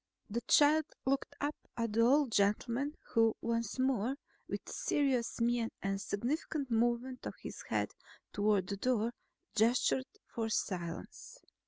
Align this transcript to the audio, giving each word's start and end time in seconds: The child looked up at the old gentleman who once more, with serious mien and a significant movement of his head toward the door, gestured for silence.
The 0.31 0.41
child 0.47 0.85
looked 1.05 1.35
up 1.41 1.53
at 1.77 1.93
the 1.93 2.01
old 2.01 2.31
gentleman 2.31 2.95
who 3.09 3.35
once 3.39 3.77
more, 3.77 4.15
with 4.49 4.67
serious 4.67 5.39
mien 5.39 5.69
and 5.83 5.97
a 5.97 5.99
significant 5.99 6.71
movement 6.71 7.27
of 7.27 7.35
his 7.39 7.61
head 7.69 7.91
toward 8.33 8.65
the 8.65 8.77
door, 8.77 9.13
gestured 9.55 10.07
for 10.33 10.49
silence. 10.49 11.37